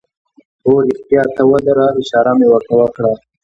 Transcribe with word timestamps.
هو، 0.65 0.75
رښتیا 0.87 1.23
ته 1.35 1.41
ودره، 1.51 1.87
اشاره 2.01 2.33
مې 2.37 2.47
ور 2.49 2.61
ته 2.67 2.73
وکړه. 2.79 3.11